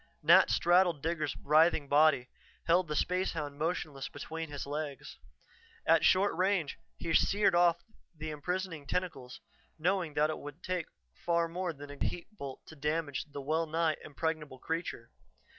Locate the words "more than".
11.47-11.91